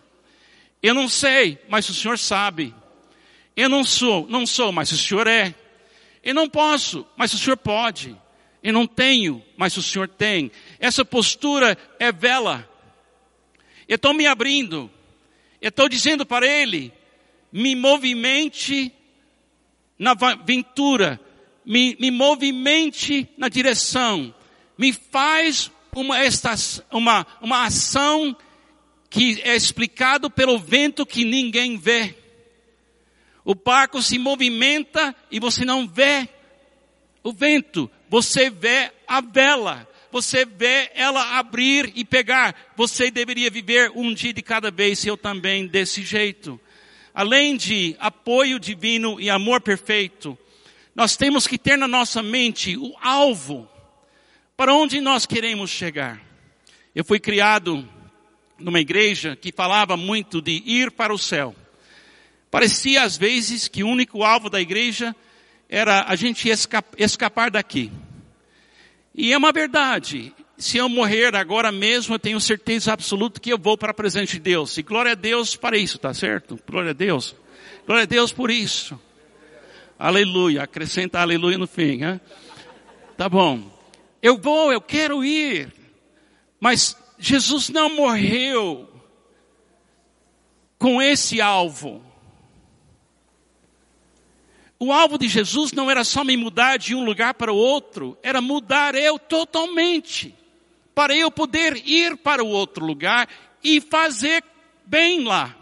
[0.81, 2.73] Eu não sei, mas o Senhor sabe.
[3.57, 5.53] Eu não sou, não sou, mas o Senhor é.
[6.23, 8.22] Eu não posso, mas o Senhor pode.
[8.63, 10.49] Eu não tenho, mas o Senhor tem.
[10.79, 12.67] Essa postura é vela.
[13.87, 14.89] Eu estou me abrindo.
[15.61, 16.93] Eu estou dizendo para Ele,
[17.51, 18.91] me movimente
[19.99, 21.19] na aventura,
[21.65, 24.33] me, me movimente na direção,
[24.77, 26.17] me faz uma,
[26.91, 28.35] uma, uma ação
[29.09, 32.15] que é explicado pelo vento que ninguém vê.
[33.45, 36.27] O barco se movimenta e você não vê
[37.23, 42.55] o vento, você vê a vela, você vê ela abrir e pegar.
[42.75, 46.61] Você deveria viver um dia de cada vez, eu também desse jeito.
[47.11, 50.37] Além de apoio divino e amor perfeito,
[50.93, 53.67] nós temos que ter na nossa mente o alvo
[54.55, 56.21] para onde nós queremos chegar.
[56.93, 57.83] Eu fui criado
[58.59, 61.55] numa igreja que falava muito de ir para o céu.
[62.51, 65.15] Parecia às vezes que o único alvo da igreja
[65.67, 66.47] era a gente
[66.99, 67.91] escapar daqui.
[69.15, 70.33] E é uma verdade.
[70.57, 74.33] Se eu morrer agora mesmo, eu tenho certeza absoluta que eu vou para a presença
[74.33, 74.77] de Deus.
[74.77, 76.59] E glória a Deus para isso, tá certo?
[76.67, 77.35] Glória a Deus.
[77.85, 78.99] Glória a Deus por isso.
[79.99, 80.63] Aleluia.
[80.63, 82.21] Acrescenta aleluia no fim, hein?
[83.17, 83.71] Tá bom.
[84.21, 85.71] Eu vou, eu quero ir.
[86.59, 88.89] Mas Jesus não morreu
[90.79, 92.03] com esse alvo.
[94.85, 98.17] O alvo de Jesus não era só me mudar de um lugar para o outro,
[98.21, 100.35] era mudar eu totalmente,
[100.93, 103.29] para eu poder ir para o outro lugar
[103.63, 104.43] e fazer
[104.85, 105.55] bem lá.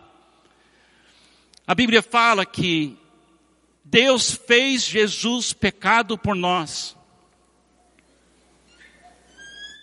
[1.68, 2.98] A Bíblia fala que
[3.86, 6.98] Deus fez Jesus pecado por nós.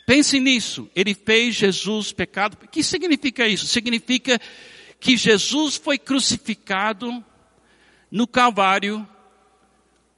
[0.04, 0.90] Pense nisso.
[0.96, 2.58] Ele fez Jesus pecado.
[2.60, 3.68] O que significa isso?
[3.68, 4.40] Significa
[4.98, 7.24] que Jesus foi crucificado
[8.10, 9.08] no Calvário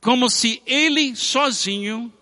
[0.01, 2.13] como se ele sozinho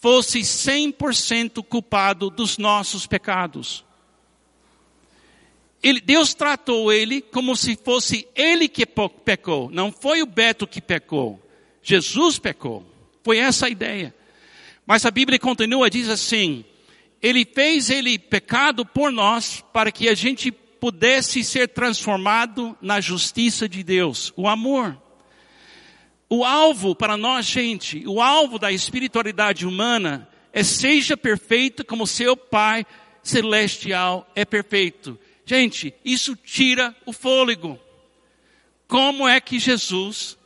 [0.00, 3.84] fosse 100% culpado dos nossos pecados.
[5.82, 9.70] ele, Deus tratou ele como se fosse ele que pecou.
[9.70, 11.40] Não foi o Beto que pecou.
[11.82, 12.84] Jesus pecou.
[13.22, 14.14] Foi essa a ideia.
[14.86, 16.64] Mas a Bíblia continua, diz assim,
[17.22, 23.66] ele fez ele pecado por nós para que a gente pudesse ser transformado na justiça
[23.66, 24.98] de Deus, o amor.
[26.34, 32.36] O alvo para nós, gente, o alvo da espiritualidade humana é seja perfeito como seu
[32.36, 32.84] Pai
[33.22, 35.16] celestial é perfeito.
[35.46, 37.78] Gente, isso tira o fôlego.
[38.88, 40.36] Como é que Jesus,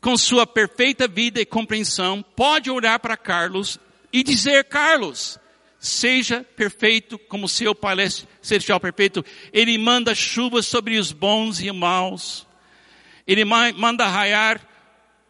[0.00, 3.76] com sua perfeita vida e compreensão, pode olhar para Carlos
[4.12, 5.36] e dizer: Carlos,
[5.80, 7.96] seja perfeito como seu Pai
[8.40, 9.24] celestial perfeito.
[9.52, 12.47] Ele manda chuvas sobre os bons e os maus.
[13.28, 14.58] Ele manda raiar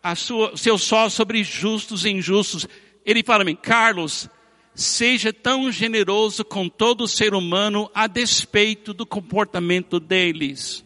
[0.01, 2.69] a sua, seu sol sobre justos e injustos.
[3.05, 4.31] Ele fala a mim, Carlos,
[4.73, 10.85] seja tão generoso com todo ser humano a despeito do comportamento deles.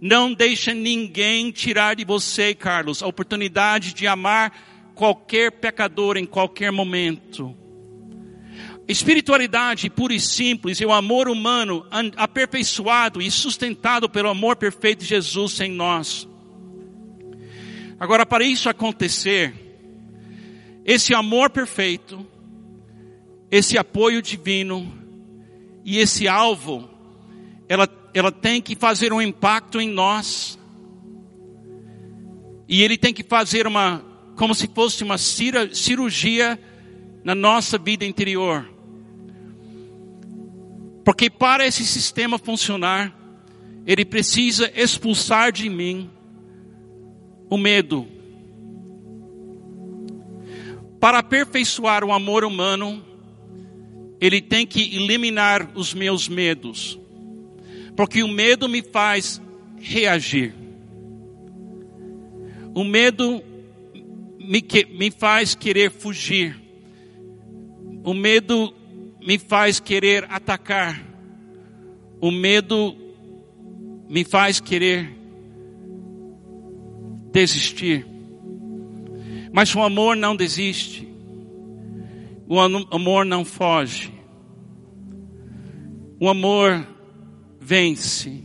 [0.00, 6.70] Não deixa ninguém tirar de você, Carlos, a oportunidade de amar qualquer pecador em qualquer
[6.70, 7.56] momento.
[8.86, 11.84] Espiritualidade pura e simples é o amor humano
[12.16, 16.28] aperfeiçoado e sustentado pelo amor perfeito de Jesus em nós.
[17.98, 19.54] Agora, para isso acontecer,
[20.84, 22.26] esse amor perfeito,
[23.50, 24.92] esse apoio divino
[25.84, 26.88] e esse alvo,
[27.68, 30.58] ela, ela tem que fazer um impacto em nós.
[32.68, 34.04] E ele tem que fazer uma,
[34.36, 36.58] como se fosse uma cirurgia
[37.22, 38.68] na nossa vida interior.
[41.04, 43.14] Porque para esse sistema funcionar,
[43.86, 46.10] ele precisa expulsar de mim
[47.54, 48.06] o medo.
[50.98, 53.00] Para aperfeiçoar o amor humano,
[54.20, 56.98] ele tem que eliminar os meus medos.
[57.96, 59.40] Porque o medo me faz
[59.78, 60.52] reagir.
[62.74, 63.40] O medo
[64.40, 66.60] me, que, me faz querer fugir.
[68.02, 68.74] O medo
[69.24, 71.00] me faz querer atacar.
[72.20, 72.96] O medo
[74.08, 75.23] me faz querer
[77.34, 78.06] desistir.
[79.52, 81.06] Mas o amor não desiste.
[82.46, 84.12] O amor não foge.
[86.20, 86.86] O amor
[87.60, 88.40] vence.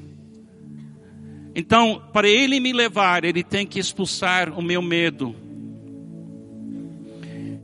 [1.56, 5.36] Então, para ele me levar, ele tem que expulsar o meu medo.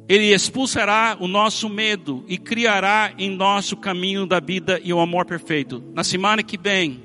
[0.07, 5.25] Ele expulsará o nosso medo e criará em nosso caminho da vida e o amor
[5.25, 5.83] perfeito.
[5.95, 7.01] Na semana que vem,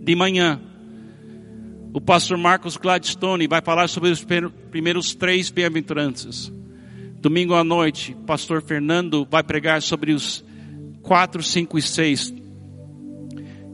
[0.00, 0.60] de manhã,
[1.94, 4.26] o pastor Marcos Gladstone vai falar sobre os
[4.68, 6.52] primeiros três bem-aventuranças.
[7.20, 10.44] Domingo à noite, pastor Fernando vai pregar sobre os
[11.02, 12.34] 4, 5 e 6.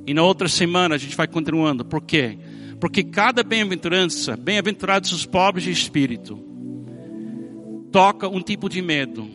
[0.07, 1.83] E na outra semana a gente vai continuando.
[1.83, 2.37] Por quê?
[2.79, 6.39] Porque cada bem-aventurança, bem-aventurados os pobres de espírito,
[7.91, 9.27] toca um tipo de medo.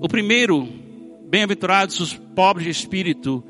[0.00, 0.66] O primeiro,
[1.28, 3.44] bem-aventurados os pobres de espírito,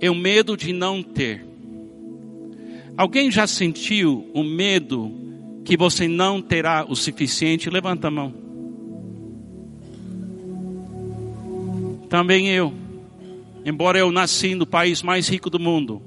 [0.00, 1.53] é o medo de não ter.
[2.96, 5.12] Alguém já sentiu o medo
[5.64, 7.68] que você não terá o suficiente?
[7.68, 8.32] Levanta a mão.
[12.08, 12.72] Também eu.
[13.64, 16.00] Embora eu nasci no país mais rico do mundo.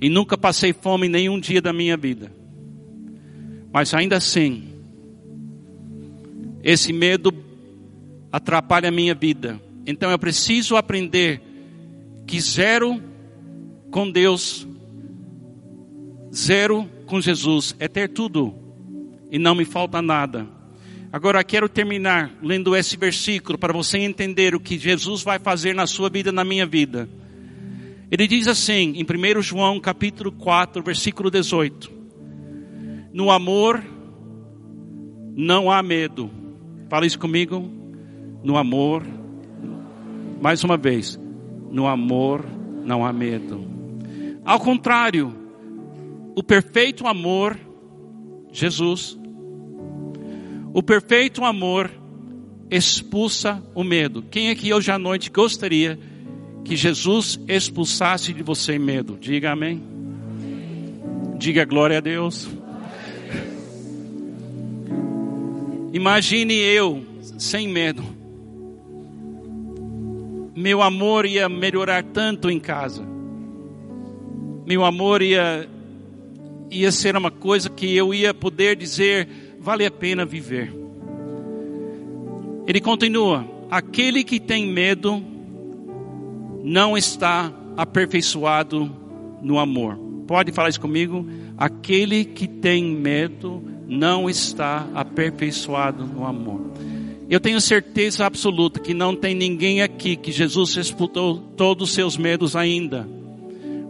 [0.00, 2.32] E nunca passei fome nenhum dia da minha vida.
[3.72, 4.68] Mas ainda assim,
[6.62, 7.32] esse medo
[8.32, 9.60] atrapalha a minha vida.
[9.86, 11.42] Então eu preciso aprender
[12.26, 13.02] que zero
[13.90, 14.66] com Deus,
[16.36, 18.54] zero com Jesus é ter tudo
[19.30, 20.46] e não me falta nada.
[21.12, 25.86] Agora quero terminar lendo esse versículo para você entender o que Jesus vai fazer na
[25.86, 27.08] sua vida, na minha vida.
[28.10, 31.90] Ele diz assim, em 1 João capítulo 4, versículo 18:
[33.12, 33.82] No amor
[35.34, 36.30] não há medo.
[36.88, 37.70] Fala isso comigo.
[38.44, 39.02] No amor,
[40.40, 41.18] mais uma vez,
[41.70, 42.44] no amor
[42.84, 43.66] não há medo.
[44.44, 45.45] Ao contrário,
[46.36, 47.58] o perfeito amor,
[48.52, 49.18] Jesus,
[50.74, 51.90] o perfeito amor
[52.70, 54.22] expulsa o medo.
[54.22, 55.98] Quem aqui hoje à noite gostaria
[56.62, 59.16] que Jesus expulsasse de você medo?
[59.18, 59.82] Diga amém.
[61.38, 62.46] Diga glória a Deus.
[65.90, 67.02] Imagine eu
[67.38, 68.04] sem medo.
[70.54, 73.02] Meu amor ia melhorar tanto em casa.
[74.66, 75.66] Meu amor ia
[76.70, 79.28] ia ser uma coisa que eu ia poder dizer
[79.60, 80.72] vale a pena viver.
[82.66, 85.22] Ele continua: aquele que tem medo
[86.62, 88.90] não está aperfeiçoado
[89.42, 89.96] no amor.
[90.26, 91.26] Pode falar isso comigo?
[91.56, 96.60] Aquele que tem medo não está aperfeiçoado no amor.
[97.28, 102.16] Eu tenho certeza absoluta que não tem ninguém aqui que Jesus disputou todos os seus
[102.16, 103.08] medos ainda.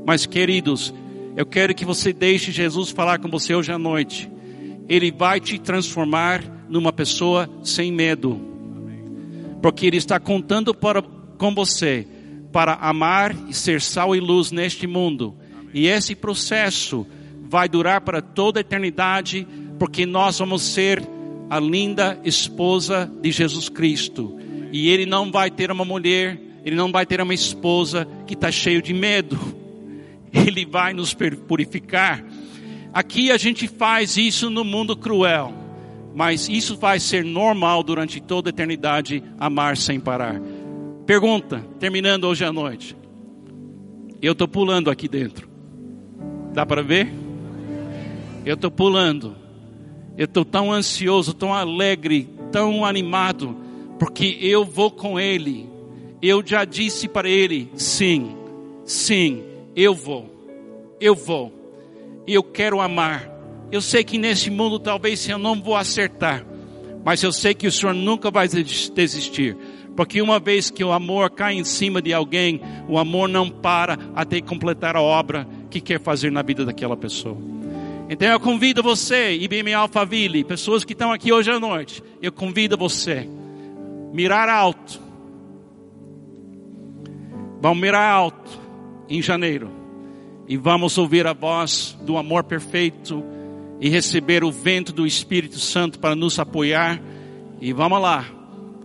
[0.06, 0.94] Mas, queridos,
[1.36, 4.30] eu quero que você deixe Jesus falar com você hoje à noite.
[4.88, 8.40] Ele vai te transformar numa pessoa sem medo.
[9.60, 12.06] Porque Ele está contando para, com você
[12.50, 15.36] para amar e ser sal e luz neste mundo.
[15.74, 17.06] E esse processo
[17.42, 19.46] vai durar para toda a eternidade,
[19.78, 21.06] porque nós vamos ser
[21.50, 24.38] a linda esposa de Jesus Cristo.
[24.72, 28.50] E Ele não vai ter uma mulher, Ele não vai ter uma esposa que está
[28.50, 29.65] cheio de medo.
[30.32, 32.24] Ele vai nos purificar
[32.96, 35.52] Aqui a gente faz isso no mundo cruel,
[36.14, 40.40] mas isso vai ser normal durante toda a eternidade amar sem parar.
[41.04, 42.96] Pergunta, terminando hoje à noite.
[44.22, 45.46] Eu estou pulando aqui dentro.
[46.54, 47.12] Dá para ver?
[48.46, 49.36] Eu estou pulando.
[50.16, 53.54] Eu estou tão ansioso, tão alegre, tão animado,
[53.98, 55.68] porque eu vou com Ele.
[56.22, 58.34] Eu já disse para Ele: sim,
[58.86, 59.44] sim,
[59.76, 60.28] eu vou,
[60.98, 61.56] eu vou
[62.26, 63.30] eu quero amar.
[63.70, 66.44] Eu sei que nesse mundo talvez eu não vou acertar,
[67.04, 69.56] mas eu sei que o Senhor nunca vai desistir.
[69.96, 73.98] Porque uma vez que o amor cai em cima de alguém, o amor não para
[74.14, 77.38] até completar a obra que quer fazer na vida daquela pessoa.
[78.08, 82.76] Então eu convido você, IBM Alphaville, pessoas que estão aqui hoje à noite, eu convido
[82.76, 83.28] você,
[84.12, 85.00] mirar alto.
[87.60, 88.65] Vamos mirar alto
[89.08, 89.86] em janeiro
[90.48, 93.22] e vamos ouvir a voz do amor perfeito
[93.80, 97.00] e receber o vento do Espírito Santo para nos apoiar.
[97.60, 98.24] E vamos lá,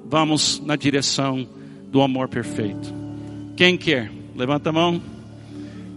[0.05, 1.47] vamos na direção
[1.87, 2.93] do amor perfeito.
[3.55, 4.11] Quem quer?
[4.35, 5.01] Levanta a mão.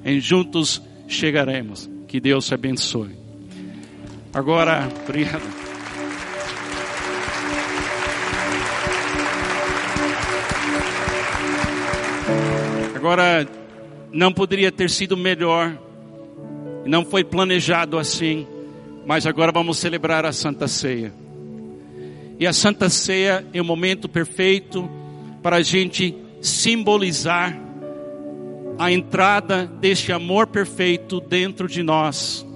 [0.05, 1.89] E juntos chegaremos.
[2.07, 3.17] Que Deus te abençoe.
[4.33, 5.43] Agora, obrigado.
[12.95, 13.64] Agora
[14.15, 15.77] não poderia ter sido melhor,
[16.87, 18.47] não foi planejado assim,
[19.05, 21.13] mas agora vamos celebrar a Santa Ceia.
[22.39, 24.89] E a Santa Ceia é o momento perfeito
[25.43, 27.59] para a gente simbolizar
[28.79, 32.47] a entrada deste amor perfeito dentro de nós.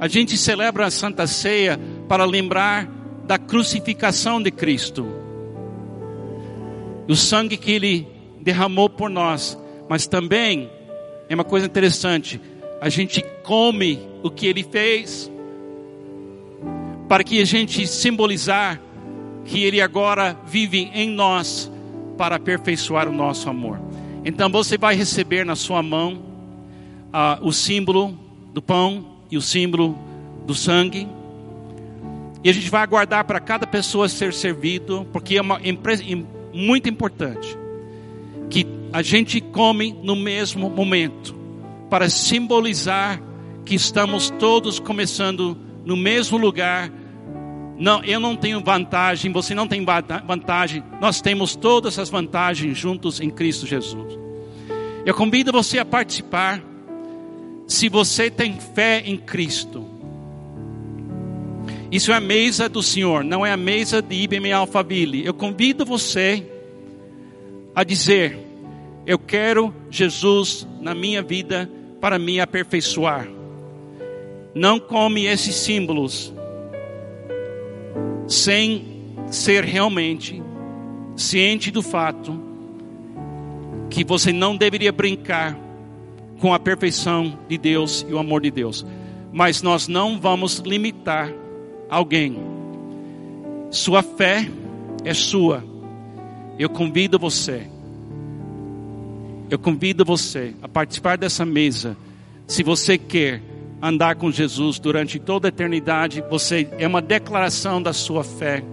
[0.00, 2.88] A gente celebra a Santa Ceia para lembrar
[3.26, 5.06] da crucificação de Cristo,
[7.06, 8.08] o sangue que Ele
[8.40, 9.61] derramou por nós
[9.92, 10.70] mas também
[11.28, 12.40] é uma coisa interessante,
[12.80, 15.30] a gente come o que ele fez,
[17.06, 18.80] para que a gente simbolizar
[19.44, 21.70] que ele agora vive em nós
[22.16, 23.78] para aperfeiçoar o nosso amor.
[24.24, 26.22] Então você vai receber na sua mão
[27.12, 28.18] uh, o símbolo
[28.54, 29.98] do pão e o símbolo
[30.46, 31.06] do sangue.
[32.42, 36.02] E a gente vai aguardar para cada pessoa ser servido, porque é uma empresa
[36.50, 37.58] muito importante
[38.48, 41.34] que a gente come no mesmo momento,
[41.88, 43.22] para simbolizar
[43.64, 46.92] que estamos todos começando no mesmo lugar.
[47.78, 53.20] Não, eu não tenho vantagem, você não tem vantagem, nós temos todas as vantagens juntos
[53.20, 54.18] em Cristo Jesus.
[55.06, 56.62] Eu convido você a participar,
[57.66, 59.86] se você tem fé em Cristo.
[61.90, 65.24] Isso é a mesa do Senhor, não é a mesa de IBM Alphaville.
[65.24, 66.46] Eu convido você
[67.74, 68.51] a dizer:
[69.06, 71.68] Eu quero Jesus na minha vida
[72.00, 73.28] para me aperfeiçoar.
[74.54, 76.32] Não come esses símbolos
[78.28, 78.84] sem
[79.28, 80.42] ser realmente
[81.16, 82.40] ciente do fato
[83.90, 85.58] que você não deveria brincar
[86.38, 88.86] com a perfeição de Deus e o amor de Deus.
[89.32, 91.32] Mas nós não vamos limitar
[91.88, 92.36] alguém.
[93.70, 94.48] Sua fé
[95.04, 95.64] é sua.
[96.58, 97.71] Eu convido você
[99.52, 101.94] eu convido você a participar dessa mesa.
[102.46, 103.42] Se você quer
[103.82, 108.64] andar com Jesus durante toda a eternidade, você é uma declaração da sua fé.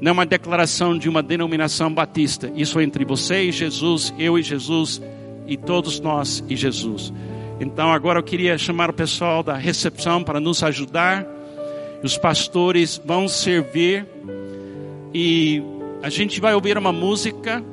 [0.00, 2.48] Não é uma declaração de uma denominação batista.
[2.54, 5.02] Isso é entre você e Jesus, eu e Jesus
[5.48, 7.12] e todos nós e Jesus.
[7.58, 11.26] Então agora eu queria chamar o pessoal da recepção para nos ajudar.
[12.04, 14.06] Os pastores vão servir
[15.12, 15.60] e
[16.04, 17.64] a gente vai ouvir uma música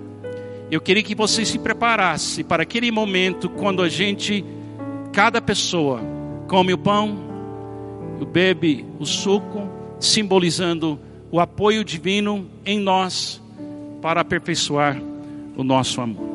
[0.72, 4.44] eu queria que você se preparasse para aquele momento quando a gente,
[5.12, 6.02] cada pessoa,
[6.48, 7.30] come o pão,
[8.32, 9.68] bebe o suco,
[10.00, 10.98] simbolizando
[11.30, 13.42] o apoio divino em nós
[14.02, 15.02] para aperfeiçoar
[15.58, 16.31] o nosso amor.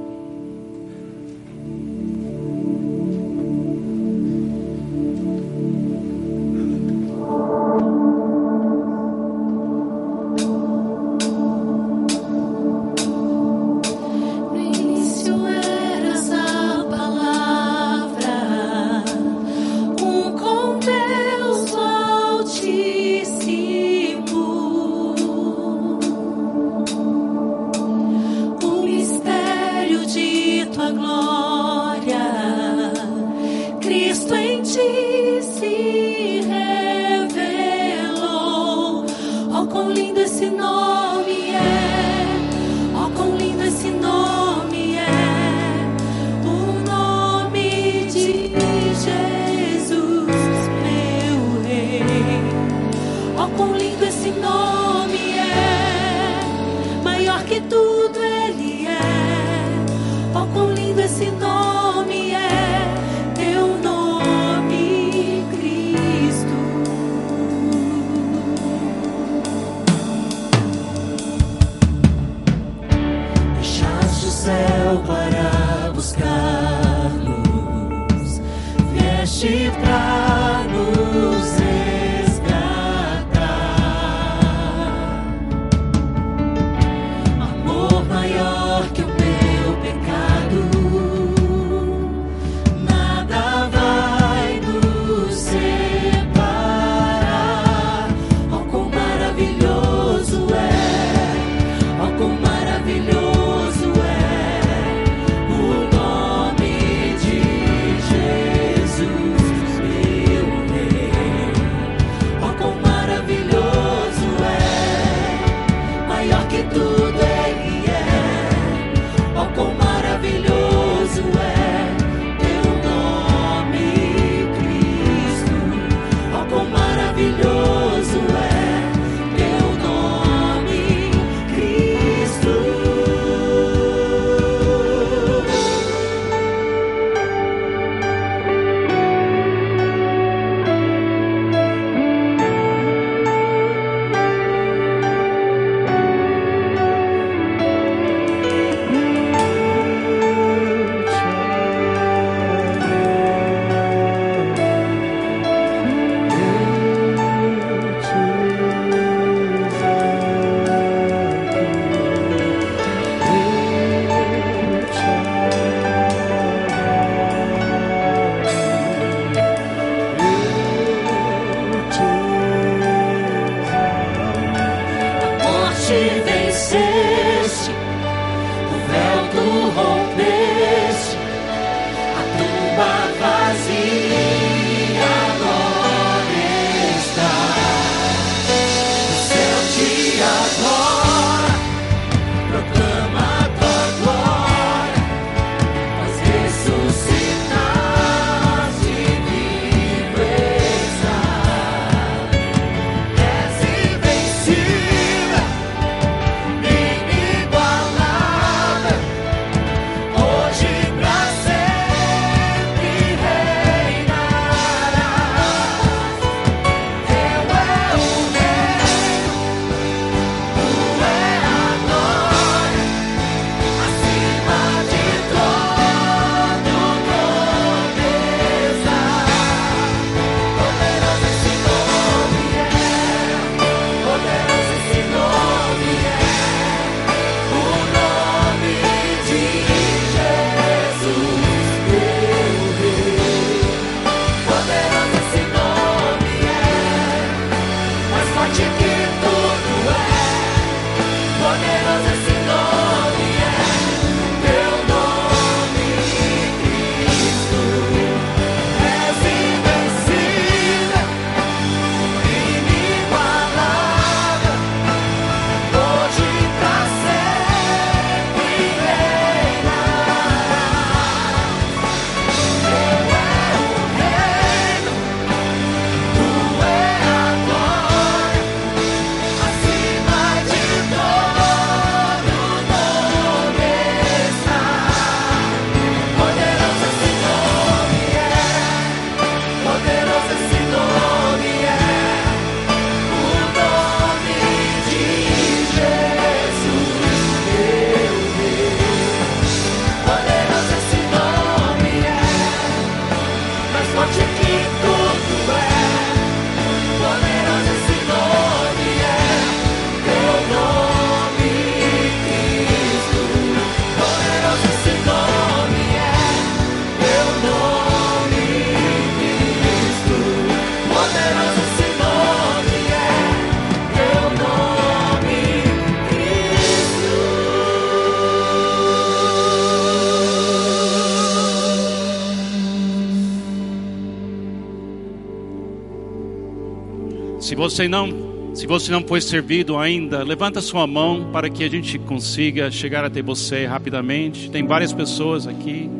[337.68, 341.98] você não, se você não foi servido ainda, levanta sua mão para que a gente
[341.98, 344.48] consiga chegar até você rapidamente.
[344.52, 345.90] Tem várias pessoas aqui.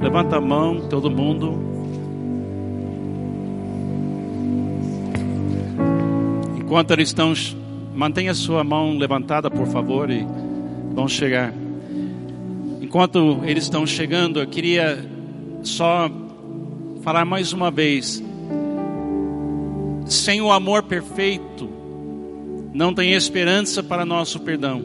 [0.00, 1.56] Levanta a mão, todo mundo.
[6.58, 7.32] Enquanto eles estão,
[7.94, 10.26] mantenha sua mão levantada, por favor, e
[10.94, 11.54] vão chegar.
[12.82, 14.98] Enquanto eles estão chegando, eu queria
[15.62, 16.10] só
[17.02, 18.20] falar mais uma vez
[20.08, 21.68] sem o amor perfeito,
[22.72, 24.82] não tem esperança para nosso perdão.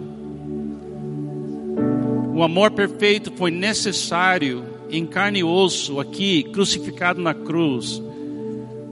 [2.36, 8.03] O amor perfeito foi necessário em carne e osso aqui, crucificado na cruz,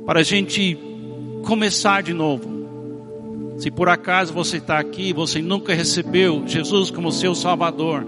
[0.05, 0.77] para a gente
[1.43, 2.49] começar de novo.
[3.57, 8.05] Se por acaso você está aqui você nunca recebeu Jesus como seu Salvador,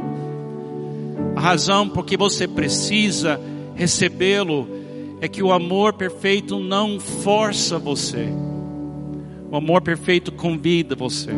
[1.35, 3.39] a razão por que você precisa
[3.75, 4.72] recebê-lo
[5.23, 8.27] é que o amor perfeito não força você.
[9.49, 11.31] O amor perfeito convida você.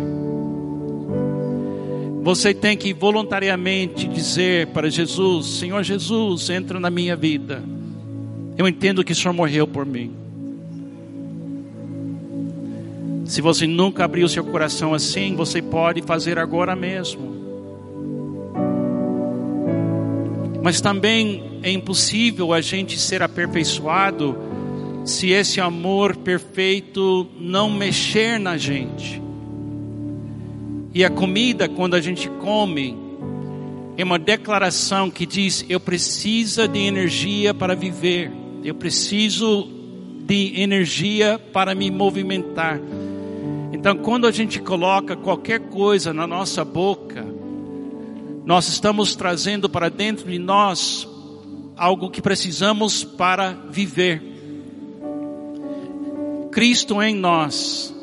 [2.23, 7.61] Você tem que voluntariamente dizer para Jesus: Senhor Jesus, entra na minha vida.
[8.57, 10.15] Eu entendo que o Senhor morreu por mim.
[13.25, 17.35] Se você nunca abriu seu coração assim, você pode fazer agora mesmo.
[20.63, 24.37] Mas também é impossível a gente ser aperfeiçoado
[25.03, 29.19] se esse amor perfeito não mexer na gente.
[30.93, 32.95] E a comida, quando a gente come,
[33.97, 38.31] é uma declaração que diz: eu preciso de energia para viver,
[38.63, 39.67] eu preciso
[40.23, 42.79] de energia para me movimentar.
[43.73, 47.25] Então, quando a gente coloca qualquer coisa na nossa boca,
[48.45, 51.07] nós estamos trazendo para dentro de nós
[51.77, 54.21] algo que precisamos para viver.
[56.51, 57.93] Cristo em nós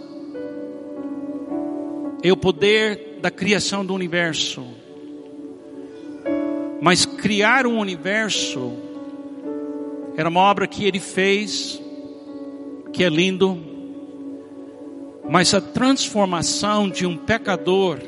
[2.22, 4.64] é o poder da criação do universo.
[6.80, 8.72] Mas criar um universo
[10.16, 11.80] era uma obra que ele fez,
[12.92, 13.58] que é lindo,
[15.28, 17.98] mas a transformação de um pecador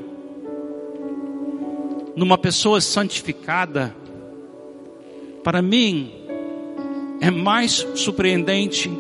[2.15, 3.95] numa pessoa santificada,
[5.45, 6.11] para mim,
[7.21, 8.91] é mais surpreendente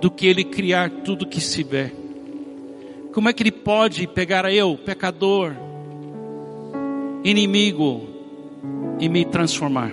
[0.00, 1.92] do que ele criar tudo que se vê.
[3.12, 5.52] Como é que ele pode pegar eu, pecador,
[7.22, 8.08] inimigo,
[8.98, 9.92] e me transformar?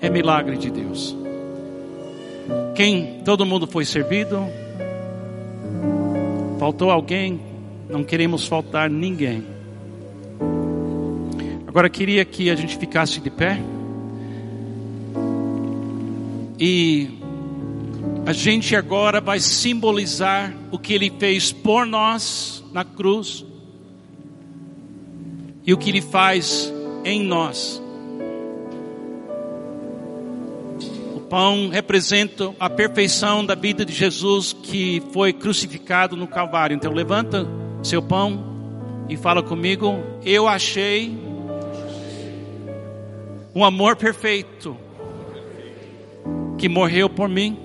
[0.00, 1.16] É milagre de Deus.
[2.76, 4.46] Quem todo mundo foi servido?
[6.58, 7.40] Faltou alguém?
[7.88, 9.44] Não queremos faltar ninguém.
[11.66, 13.58] Agora queria que a gente ficasse de pé.
[16.58, 17.08] E
[18.26, 23.44] a gente agora vai simbolizar o que ele fez por nós na cruz
[25.64, 26.72] e o que ele faz
[27.04, 27.80] em nós.
[31.14, 36.74] O pão representa a perfeição da vida de Jesus que foi crucificado no Calvário.
[36.74, 37.46] Então levanta
[37.82, 38.44] seu pão
[39.08, 41.16] e fala comigo: Eu achei
[43.54, 44.76] um amor perfeito
[46.58, 47.56] que morreu por mim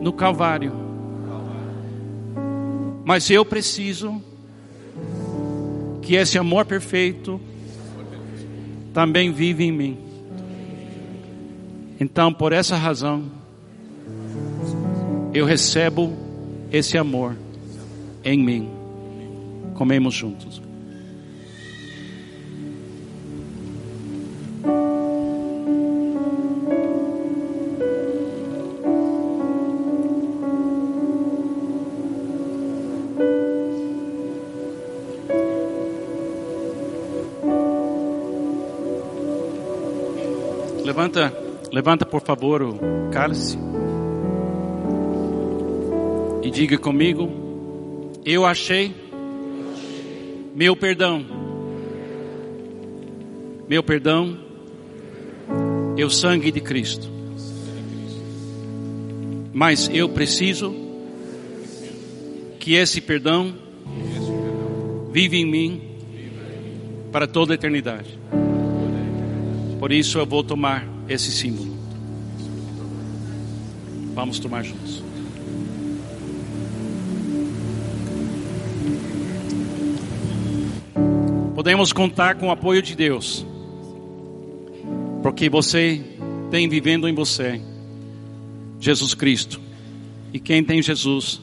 [0.00, 0.72] no Calvário.
[3.04, 4.20] Mas eu preciso
[6.00, 7.40] que esse amor perfeito
[8.92, 9.98] também vive em mim.
[12.00, 13.24] Então, por essa razão,
[15.32, 16.12] eu recebo
[16.72, 17.36] esse amor
[18.24, 18.70] em mim.
[19.74, 20.62] Comemos juntos.
[41.74, 42.78] Levanta por favor o
[43.10, 43.58] cálice.
[46.40, 47.28] E diga comigo:
[48.24, 48.94] Eu achei
[50.54, 51.24] meu perdão.
[53.68, 54.38] Meu perdão
[55.96, 57.10] é o sangue de Cristo.
[59.52, 60.72] Mas eu preciso
[62.60, 63.52] que esse perdão
[65.10, 65.82] vive em mim
[67.10, 68.16] para toda a eternidade.
[69.80, 71.76] Por isso eu vou tomar esse símbolo.
[74.14, 75.02] Vamos tomar juntos.
[81.54, 83.44] Podemos contar com o apoio de Deus,
[85.22, 86.04] porque você
[86.50, 87.60] tem vivendo em você
[88.78, 89.60] Jesus Cristo,
[90.32, 91.40] e quem tem Jesus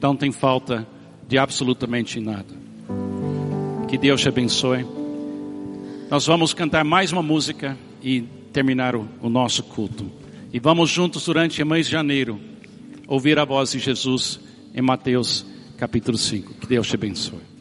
[0.00, 0.86] não tem falta
[1.26, 2.54] de absolutamente nada.
[3.88, 4.86] Que Deus te abençoe.
[6.10, 8.24] Nós vamos cantar mais uma música e
[8.56, 10.10] terminar o, o nosso culto.
[10.50, 12.40] E vamos juntos durante o mês de janeiro
[13.06, 14.40] ouvir a voz de Jesus
[14.74, 15.44] em Mateus
[15.76, 16.54] capítulo 5.
[16.54, 17.55] Que Deus te abençoe.